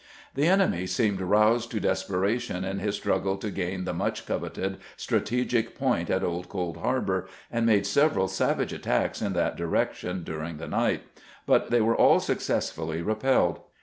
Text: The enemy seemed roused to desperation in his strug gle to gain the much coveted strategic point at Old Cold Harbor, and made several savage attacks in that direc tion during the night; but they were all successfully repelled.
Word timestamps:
The 0.33 0.47
enemy 0.47 0.87
seemed 0.87 1.21
roused 1.21 1.69
to 1.69 1.79
desperation 1.79 2.63
in 2.65 2.79
his 2.79 2.99
strug 2.99 3.21
gle 3.21 3.37
to 3.37 3.51
gain 3.51 3.83
the 3.85 3.93
much 3.93 4.25
coveted 4.25 4.77
strategic 4.97 5.77
point 5.77 6.09
at 6.09 6.23
Old 6.23 6.49
Cold 6.49 6.77
Harbor, 6.77 7.27
and 7.51 7.67
made 7.67 7.85
several 7.85 8.27
savage 8.27 8.73
attacks 8.73 9.21
in 9.21 9.33
that 9.33 9.55
direc 9.57 9.93
tion 9.93 10.23
during 10.23 10.57
the 10.57 10.67
night; 10.67 11.03
but 11.45 11.69
they 11.69 11.81
were 11.81 11.95
all 11.95 12.19
successfully 12.19 13.03
repelled. 13.03 13.59